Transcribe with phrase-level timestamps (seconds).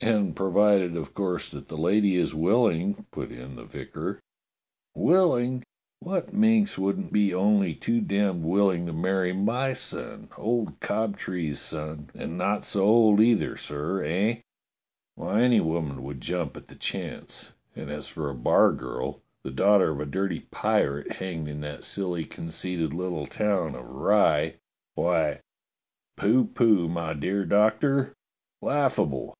[0.00, 4.20] *'And provided of course that the lady is willing," put in the vicar."
[4.94, 5.62] Willing .f^
[5.98, 12.10] What minx wouldn't be only too damned willing to marry my son— old Cobtree's son;
[12.14, 14.40] and not so old either, sir, eh.^^
[15.16, 17.52] Why, any woman would jump at the chance!
[17.74, 22.24] And as for a bargirl, the daughter of a dirty pirate hanged in that silly
[22.24, 24.58] conceited little town of Rye,
[24.94, 25.40] why,
[26.16, 28.14] pooh pooh, my dear Doctor!
[28.62, 29.34] Laugh able!"